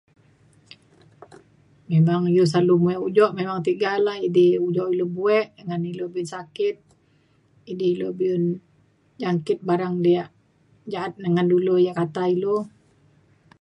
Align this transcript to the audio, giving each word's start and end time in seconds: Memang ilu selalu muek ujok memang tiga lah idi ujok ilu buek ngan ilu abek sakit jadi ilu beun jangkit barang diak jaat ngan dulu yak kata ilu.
Memang 1.91 2.21
ilu 2.31 2.45
selalu 2.47 2.73
muek 2.83 2.99
ujok 3.07 3.31
memang 3.39 3.59
tiga 3.67 3.91
lah 4.05 4.17
idi 4.27 4.47
ujok 4.67 4.87
ilu 4.93 5.05
buek 5.15 5.47
ngan 5.65 5.81
ilu 5.91 6.03
abek 6.09 6.29
sakit 6.33 6.75
jadi 7.67 7.85
ilu 7.93 8.07
beun 8.19 8.43
jangkit 9.21 9.57
barang 9.67 9.95
diak 10.05 10.29
jaat 10.91 11.11
ngan 11.33 11.47
dulu 11.53 11.75
yak 11.85 11.97
kata 12.01 12.23
ilu. 12.35 12.57